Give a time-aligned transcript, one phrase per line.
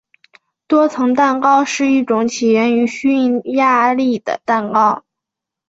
[0.65, 5.05] 多层蛋糕是一种起源于匈牙利的蛋糕。